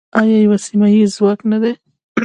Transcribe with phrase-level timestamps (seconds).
[0.19, 1.73] آیا یو سیمه ییز ځواک نه دی؟